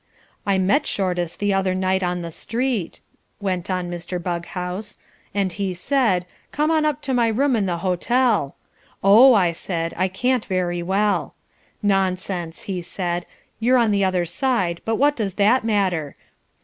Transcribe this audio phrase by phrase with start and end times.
[0.47, 3.01] "I met Shortis the other night in the street,"
[3.39, 4.19] went on Mr.
[4.19, 4.97] Bughouse,
[5.31, 8.55] "and he said, 'Come on up to my room in the hotel.'
[9.03, 11.35] 'Oh,' I said, 'I can't very well.'
[11.83, 13.27] 'Nonsense,' he said,
[13.59, 16.15] 'You're on the other side but what does that matter?'